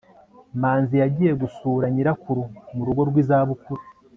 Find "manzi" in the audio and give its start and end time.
0.61-0.95